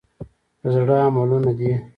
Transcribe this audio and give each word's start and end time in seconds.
د 0.61 0.63
زړه 0.75 0.95
عملونه 1.07 1.51
دي. 1.57 1.71